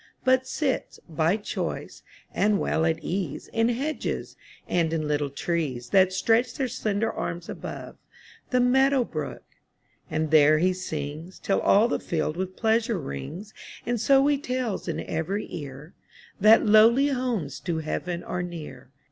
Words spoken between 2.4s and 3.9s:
well at ease. In